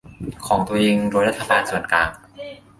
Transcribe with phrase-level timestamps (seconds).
[0.47, 2.09] ของตัวเองโดยรัฐบาลส่วนกลาง